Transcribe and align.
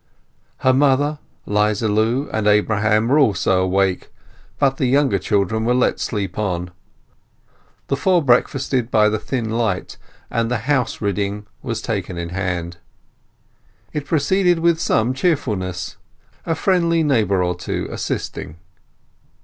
Her 0.61 0.73
mother, 0.73 1.19
'Liza 1.45 1.87
Lu, 1.87 2.27
and 2.33 2.47
Abraham 2.47 3.07
were 3.07 3.19
also 3.19 3.61
awake, 3.61 4.11
but 4.57 4.77
the 4.77 4.87
younger 4.87 5.19
children 5.19 5.63
were 5.63 5.75
let 5.75 5.99
sleep 5.99 6.39
on. 6.39 6.71
The 7.85 7.95
four 7.95 8.23
breakfasted 8.23 8.89
by 8.89 9.09
the 9.09 9.19
thin 9.19 9.51
light, 9.51 9.97
and 10.31 10.49
the 10.49 10.57
"house 10.65 11.01
ridding" 11.01 11.45
was 11.61 11.83
taken 11.83 12.17
in 12.17 12.29
hand. 12.29 12.77
It 13.93 14.07
proceeded 14.07 14.57
with 14.57 14.79
some 14.79 15.13
cheerfulness, 15.13 15.97
a 16.47 16.55
friendly 16.55 17.03
neighbour 17.03 17.43
or 17.43 17.53
two 17.53 17.87
assisting. 17.91 18.55